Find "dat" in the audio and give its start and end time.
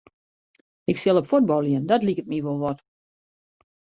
1.91-2.03